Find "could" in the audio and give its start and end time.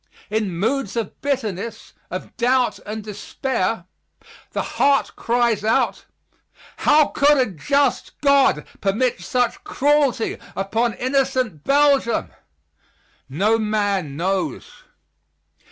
7.09-7.37